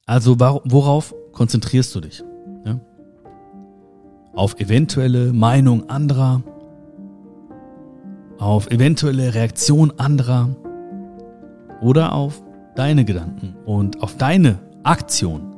[0.06, 2.22] Also worauf konzentrierst du dich?
[2.64, 2.80] Ja?
[4.34, 6.42] Auf eventuelle Meinung anderer,
[8.38, 10.48] auf eventuelle Reaktion anderer
[11.80, 12.42] oder auf
[12.74, 15.54] deine Gedanken und auf deine Aktion.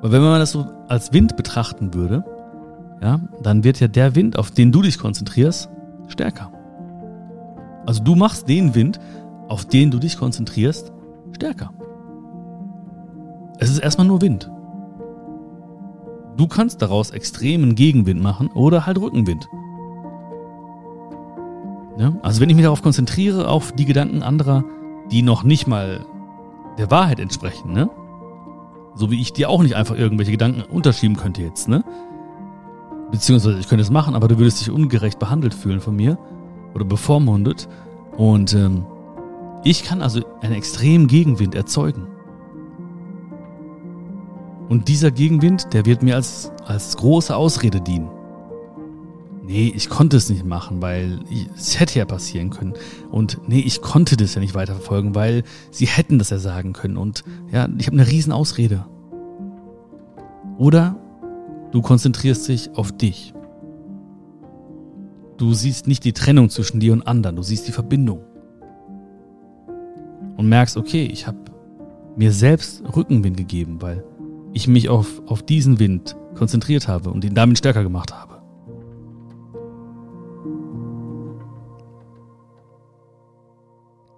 [0.00, 2.24] Weil wenn man das so als Wind betrachten würde,
[3.02, 5.68] ja, dann wird ja der Wind, auf den du dich konzentrierst,
[6.08, 6.52] stärker.
[7.86, 9.00] Also du machst den Wind,
[9.48, 10.92] auf den du dich konzentrierst,
[11.32, 11.70] stärker.
[13.58, 14.50] Es ist erstmal nur Wind.
[16.36, 19.48] Du kannst daraus extremen Gegenwind machen oder halt Rückenwind.
[21.98, 22.12] Ja?
[22.22, 24.64] Also wenn ich mich darauf konzentriere, auf die Gedanken anderer,
[25.10, 26.04] die noch nicht mal
[26.78, 27.88] der Wahrheit entsprechen, ne?
[28.96, 31.84] So wie ich dir auch nicht einfach irgendwelche Gedanken unterschieben könnte jetzt, ne?
[33.10, 36.18] Beziehungsweise ich könnte es machen, aber du würdest dich ungerecht behandelt fühlen von mir
[36.74, 37.68] oder bevormundet.
[38.16, 38.86] Und ähm,
[39.62, 42.08] ich kann also einen extremen Gegenwind erzeugen.
[44.68, 48.08] Und dieser Gegenwind, der wird mir als, als große Ausrede dienen.
[49.46, 51.20] Nee, ich konnte es nicht machen, weil
[51.54, 52.72] es hätte ja passieren können.
[53.10, 56.96] Und nee, ich konnte das ja nicht weiterverfolgen, weil sie hätten das ja sagen können.
[56.96, 58.86] Und ja, ich habe eine riesen Ausrede.
[60.56, 60.96] Oder
[61.72, 63.34] du konzentrierst dich auf dich.
[65.36, 68.20] Du siehst nicht die Trennung zwischen dir und anderen, du siehst die Verbindung.
[70.38, 71.38] Und merkst, okay, ich habe
[72.16, 74.04] mir selbst Rückenwind gegeben, weil
[74.54, 78.40] ich mich auf, auf diesen Wind konzentriert habe und ihn damit stärker gemacht habe.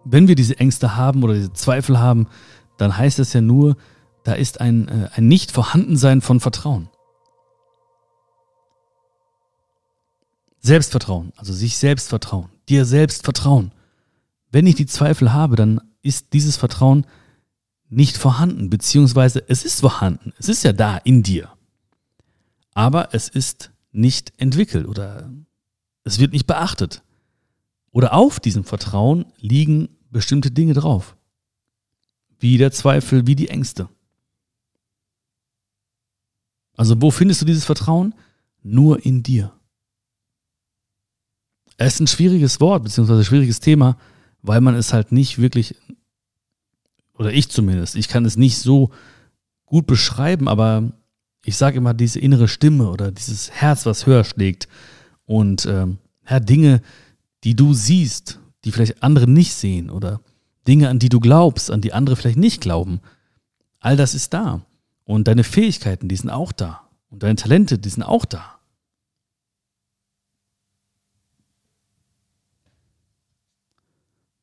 [0.04, 2.28] Wenn wir diese Ängste haben oder diese Zweifel haben,
[2.76, 3.76] dann heißt es ja nur,
[4.22, 6.88] da ist ein, äh, ein Nicht-Vorhandensein von Vertrauen.
[10.60, 12.48] Selbstvertrauen, also sich selbst vertrauen.
[12.68, 13.70] dir selbst vertrauen.
[14.50, 17.06] Wenn ich die Zweifel habe, dann ist dieses Vertrauen
[17.88, 20.32] nicht vorhanden, beziehungsweise es ist vorhanden.
[20.38, 21.50] Es ist ja da in dir.
[22.74, 25.32] Aber es ist nicht entwickelt oder
[26.04, 27.02] es wird nicht beachtet.
[27.90, 31.16] Oder auf diesem Vertrauen liegen bestimmte Dinge drauf.
[32.38, 33.88] Wie der Zweifel, wie die Ängste.
[36.76, 38.14] Also wo findest du dieses Vertrauen?
[38.62, 39.52] Nur in dir.
[41.78, 43.96] Es ist ein schwieriges Wort, beziehungsweise ein schwieriges Thema,
[44.42, 45.76] weil man es halt nicht wirklich,
[47.18, 48.90] oder ich zumindest, ich kann es nicht so
[49.64, 50.92] gut beschreiben, aber
[51.44, 54.68] ich sage immer diese innere Stimme oder dieses Herz, was höher schlägt
[55.24, 55.98] und ähm,
[56.28, 56.82] ja, Dinge,
[57.44, 60.20] die du siehst, die vielleicht andere nicht sehen oder
[60.66, 63.00] Dinge, an die du glaubst, an die andere vielleicht nicht glauben.
[63.78, 64.62] All das ist da.
[65.04, 66.88] Und deine Fähigkeiten, die sind auch da.
[67.08, 68.58] Und deine Talente, die sind auch da.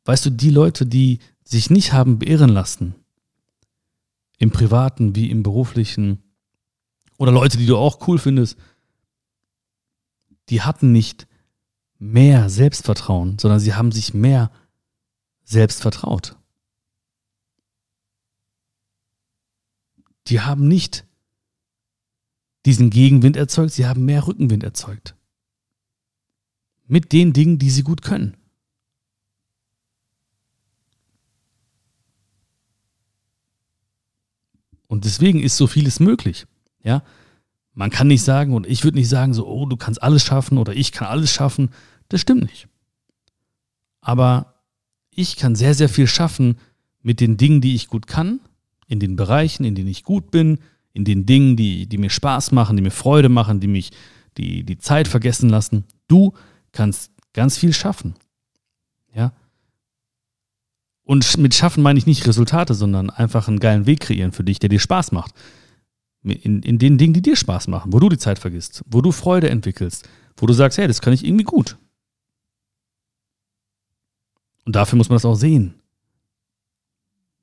[0.05, 1.19] Weißt du, die Leute, die
[1.53, 2.95] sich nicht haben beirren lassen,
[4.39, 6.21] im privaten wie im beruflichen,
[7.17, 8.57] oder Leute, die du auch cool findest,
[10.49, 11.27] die hatten nicht
[11.99, 14.51] mehr Selbstvertrauen, sondern sie haben sich mehr
[15.43, 16.35] selbst vertraut.
[20.27, 21.05] Die haben nicht
[22.65, 25.15] diesen Gegenwind erzeugt, sie haben mehr Rückenwind erzeugt.
[26.87, 28.37] Mit den Dingen, die sie gut können.
[34.93, 36.45] Und deswegen ist so vieles möglich.
[36.83, 37.01] Ja,
[37.73, 40.59] man kann nicht sagen, und ich würde nicht sagen, so, oh, du kannst alles schaffen
[40.59, 41.71] oder ich kann alles schaffen.
[42.09, 42.67] Das stimmt nicht.
[44.01, 44.53] Aber
[45.09, 46.59] ich kann sehr, sehr viel schaffen
[47.01, 48.39] mit den Dingen, die ich gut kann,
[48.87, 50.59] in den Bereichen, in denen ich gut bin,
[50.93, 53.89] in den Dingen, die, die mir Spaß machen, die mir Freude machen, die mich
[54.37, 55.85] die, die Zeit vergessen lassen.
[56.07, 56.33] Du
[56.71, 58.13] kannst ganz viel schaffen.
[61.05, 64.59] Und mit schaffen meine ich nicht Resultate, sondern einfach einen geilen Weg kreieren für dich,
[64.59, 65.33] der dir Spaß macht.
[66.23, 69.11] In, in den Dingen, die dir Spaß machen, wo du die Zeit vergisst, wo du
[69.11, 71.77] Freude entwickelst, wo du sagst, hey, das kann ich irgendwie gut.
[74.65, 75.73] Und dafür muss man das auch sehen.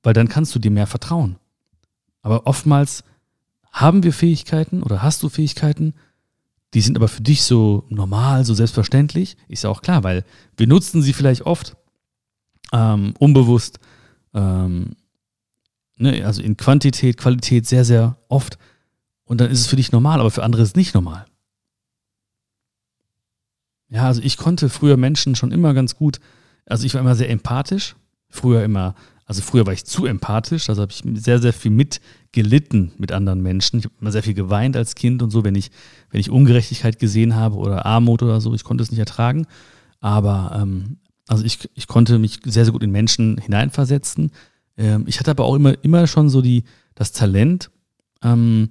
[0.03, 1.37] Weil dann kannst du dir mehr vertrauen.
[2.23, 3.05] Aber oftmals
[3.71, 5.95] haben wir Fähigkeiten oder hast du Fähigkeiten,
[6.73, 9.37] die sind aber für dich so normal, so selbstverständlich.
[9.49, 10.25] Ist ja auch klar, weil
[10.57, 11.77] wir nutzen sie vielleicht oft
[12.73, 13.79] ähm, unbewusst,
[14.35, 14.97] ähm,
[15.97, 18.59] ne, also in Quantität, Qualität sehr, sehr oft.
[19.25, 21.25] Und dann ist es für dich normal, aber für andere ist es nicht normal.
[23.89, 26.21] Ja, also ich konnte früher Menschen schon immer ganz gut
[26.71, 27.97] also ich war immer sehr empathisch.
[28.29, 28.95] Früher immer,
[29.27, 33.43] also früher war ich zu empathisch, also habe ich sehr, sehr viel mitgelitten mit anderen
[33.43, 33.81] Menschen.
[33.81, 35.73] Ich habe immer sehr viel geweint als Kind und so, wenn ich,
[36.11, 39.47] wenn ich Ungerechtigkeit gesehen habe oder Armut oder so, ich konnte es nicht ertragen.
[40.01, 40.99] Aber ähm,
[41.31, 44.33] also ich, ich konnte mich sehr, sehr gut in Menschen hineinversetzen.
[44.77, 46.65] Ähm, ich hatte aber auch immer, immer schon so die,
[46.97, 47.71] das Talent,
[48.23, 48.71] ähm,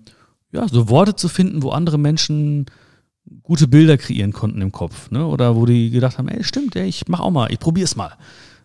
[0.52, 2.65] ja, so Worte zu finden, wo andere Menschen
[3.43, 5.26] gute Bilder kreieren konnten im Kopf, ne?
[5.26, 8.17] Oder wo die gedacht haben, ey, stimmt, ey, ich mach auch mal, ich probier's mal.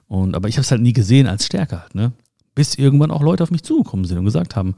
[0.09, 2.13] Und aber ich habe es halt nie gesehen als Stärke halt, ne?
[2.57, 4.75] Bis irgendwann auch Leute auf mich zugekommen sind und gesagt haben,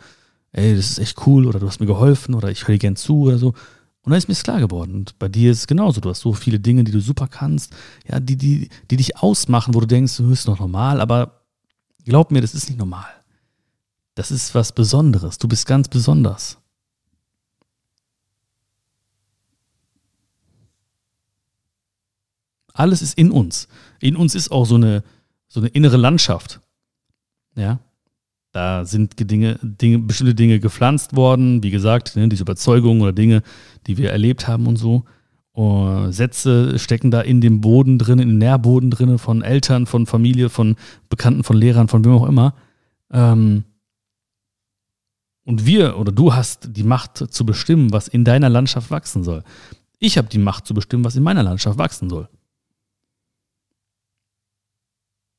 [0.52, 2.96] ey, das ist echt cool oder du hast mir geholfen oder ich höre dir gern
[2.96, 3.54] zu oder so.
[4.06, 4.94] Und dann ist mir das klar geworden.
[4.94, 6.00] Und bei dir ist es genauso.
[6.00, 7.74] Du hast so viele Dinge, die du super kannst,
[8.08, 11.40] ja, die, die, die dich ausmachen, wo du denkst, du bist noch normal, aber
[12.04, 13.08] glaub mir, das ist nicht normal.
[14.14, 15.38] Das ist was Besonderes.
[15.38, 16.56] Du bist ganz besonders.
[22.74, 23.66] Alles ist in uns.
[23.98, 25.02] In uns ist auch so eine,
[25.48, 26.60] so eine innere Landschaft.
[27.56, 27.80] Ja.
[28.56, 33.42] Da sind Dinge, Dinge, bestimmte Dinge gepflanzt worden, wie gesagt, ne, diese Überzeugungen oder Dinge,
[33.86, 35.04] die wir erlebt haben und so.
[35.52, 40.06] Und Sätze stecken da in dem Boden drin, in dem Nährboden drin, von Eltern, von
[40.06, 40.76] Familie, von
[41.10, 42.54] Bekannten, von Lehrern, von wem auch immer.
[43.10, 43.64] Ähm,
[45.44, 49.44] und wir oder du hast die Macht zu bestimmen, was in deiner Landschaft wachsen soll.
[49.98, 52.30] Ich habe die Macht zu bestimmen, was in meiner Landschaft wachsen soll.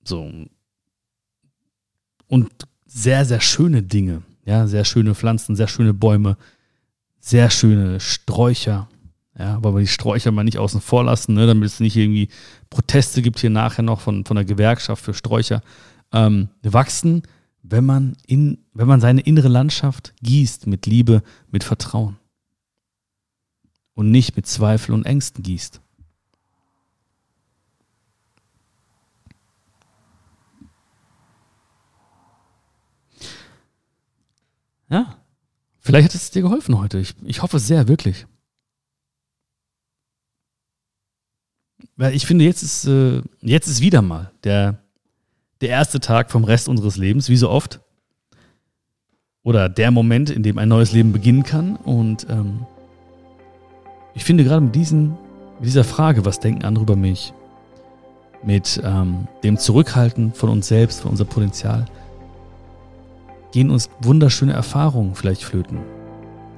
[0.04, 0.32] So.
[2.28, 4.24] Und sehr, sehr schöne Dinge.
[4.46, 6.38] Ja, sehr schöne Pflanzen, sehr schöne Bäume,
[7.20, 8.88] sehr schöne Sträucher.
[9.38, 12.30] Ja, aber wir die Sträucher mal nicht außen vor lassen, ne, damit es nicht irgendwie
[12.70, 15.62] Proteste gibt hier nachher noch von, von der Gewerkschaft für Sträucher.
[16.12, 17.22] Ähm, wachsen,
[17.62, 21.22] wenn man, in, wenn man seine innere Landschaft gießt mit Liebe,
[21.52, 22.18] mit Vertrauen.
[23.94, 25.82] Und nicht mit Zweifel und Ängsten gießt.
[34.90, 35.18] Ja.
[35.98, 37.00] Vielleicht hat es dir geholfen heute.
[37.00, 38.28] Ich, ich hoffe sehr, wirklich.
[41.96, 44.78] weil ich finde, jetzt ist, äh, jetzt ist wieder mal der,
[45.62, 47.82] der erste Tag vom Rest unseres Lebens, wie so oft.
[49.44, 51.76] Oder der Moment, in dem ein neues Leben beginnen kann.
[51.78, 52.66] Und ähm,
[54.14, 55.18] ich finde gerade mit, diesen,
[55.60, 57.34] mit dieser Frage, was denken andere über mich,
[58.44, 61.86] mit ähm, dem Zurückhalten von uns selbst, von unserem Potenzial,
[63.52, 65.80] gehen uns wunderschöne Erfahrungen vielleicht flöten.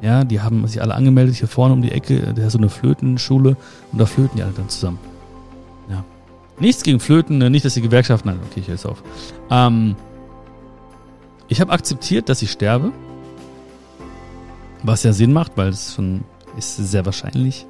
[0.02, 2.70] Ja, die haben sich alle angemeldet hier vorne um die Ecke, der ist so eine
[2.70, 3.58] Flötenschule
[3.92, 5.00] und da flöten die alle dann zusammen.
[5.90, 6.06] Ja.
[6.60, 9.04] Nichts gegen Flöten, ne, nicht, dass die Gewerkschaften, nein, okay, ich höre jetzt auf.
[9.50, 9.96] Ähm,
[11.48, 12.92] ich habe akzeptiert, dass ich sterbe.
[14.84, 16.24] Was ja Sinn macht, weil es schon
[16.58, 17.66] ist sehr wahrscheinlich.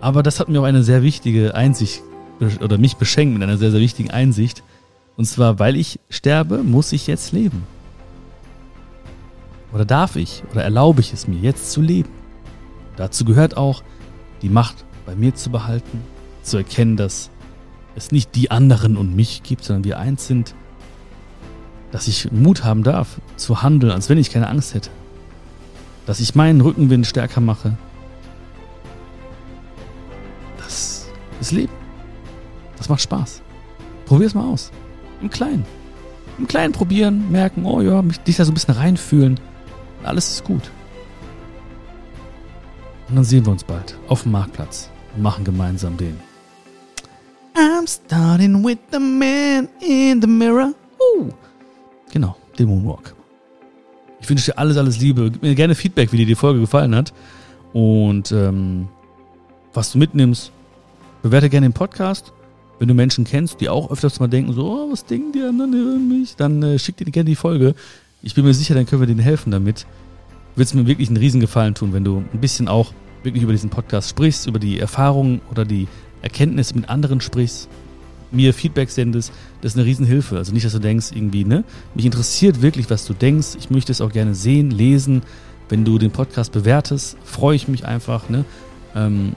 [0.00, 2.02] Aber das hat mir auch eine sehr wichtige Einsicht
[2.62, 4.62] oder mich beschenkt mit einer sehr, sehr wichtigen Einsicht.
[5.20, 7.66] Und zwar, weil ich sterbe, muss ich jetzt leben.
[9.70, 12.08] Oder darf ich oder erlaube ich es mir, jetzt zu leben?
[12.96, 13.82] Dazu gehört auch,
[14.40, 16.00] die Macht bei mir zu behalten,
[16.42, 17.28] zu erkennen, dass
[17.96, 20.54] es nicht die anderen und mich gibt, sondern wir eins sind,
[21.92, 24.88] dass ich Mut haben darf, zu handeln, als wenn ich keine Angst hätte,
[26.06, 27.76] dass ich meinen Rückenwind stärker mache.
[30.56, 31.08] Das
[31.42, 31.74] ist Leben.
[32.78, 33.42] Das macht Spaß.
[34.06, 34.72] Probier es mal aus.
[35.20, 35.64] Im Kleinen.
[36.38, 39.38] Im Kleinen probieren, merken, oh ja, mich, dich da so ein bisschen reinfühlen.
[40.02, 40.70] Alles ist gut.
[43.08, 46.16] Und dann sehen wir uns bald auf dem Marktplatz und machen gemeinsam den.
[47.54, 50.72] I'm starting with the man in the mirror.
[50.98, 51.30] Uh.
[52.12, 53.14] Genau, den Moonwalk.
[54.20, 55.30] Ich wünsche dir alles, alles Liebe.
[55.30, 57.12] Gib mir gerne Feedback, wie dir die Folge gefallen hat.
[57.72, 58.88] Und ähm,
[59.72, 60.52] was du mitnimmst.
[61.22, 62.32] Bewerte gerne den Podcast.
[62.80, 65.74] Wenn du Menschen kennst, die auch öfters mal denken, so, oh, was denken die anderen
[65.74, 67.74] über mich, dann äh, schick dir gerne die Folge.
[68.22, 69.86] Ich bin mir sicher, dann können wir denen helfen damit.
[70.56, 73.68] Wird es mir wirklich einen Riesengefallen tun, wenn du ein bisschen auch wirklich über diesen
[73.68, 75.88] Podcast sprichst, über die Erfahrungen oder die
[76.22, 77.68] Erkenntnisse mit anderen sprichst,
[78.30, 80.38] mir Feedback sendest, das ist eine Riesenhilfe.
[80.38, 81.64] Also nicht, dass du denkst, irgendwie, ne?
[81.94, 83.56] Mich interessiert wirklich, was du denkst.
[83.58, 85.20] Ich möchte es auch gerne sehen, lesen.
[85.68, 88.46] Wenn du den Podcast bewertest, freue ich mich einfach, ne?
[88.94, 89.34] Ähm?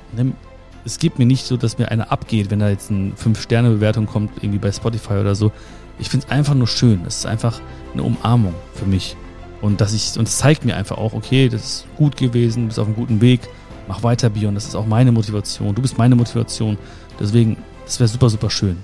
[0.86, 4.32] Es gibt mir nicht so, dass mir einer abgeht, wenn da jetzt eine 5-Sterne-Bewertung kommt,
[4.38, 5.52] irgendwie bei Spotify oder so.
[6.00, 7.04] Ich finde es einfach nur schön.
[7.06, 7.62] Es ist einfach
[7.94, 9.16] eine Umarmung für mich.
[9.62, 12.68] Und dass ich, und es zeigt mir einfach auch, okay, das ist gut gewesen, du
[12.68, 13.42] bist auf einem guten Weg,
[13.88, 15.74] mach weiter, Bion, das ist auch meine Motivation.
[15.74, 16.78] Du bist meine Motivation.
[17.20, 18.78] Deswegen, das wäre super, super schön.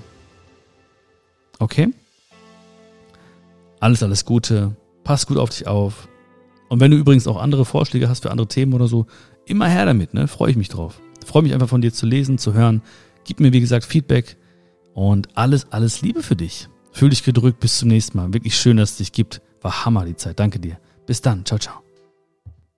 [1.58, 1.88] Okay?
[3.80, 4.74] Alles, alles Gute.
[5.04, 6.08] Pass gut auf dich auf.
[6.68, 9.06] Und wenn du übrigens auch andere Vorschläge hast für andere Themen oder so,
[9.44, 10.28] immer her damit, ne?
[10.28, 11.00] Freue ich mich drauf.
[11.24, 12.82] Freue mich einfach von dir zu lesen, zu hören.
[13.24, 14.36] Gib mir, wie gesagt, Feedback
[14.94, 16.68] und alles, alles Liebe für dich.
[16.92, 17.60] Fühl dich gedrückt.
[17.60, 18.32] Bis zum nächsten Mal.
[18.32, 19.40] Wirklich schön, dass es dich gibt.
[19.62, 20.40] War Hammer die Zeit.
[20.40, 20.78] Danke dir.
[21.06, 21.44] Bis dann.
[21.44, 21.89] Ciao, ciao.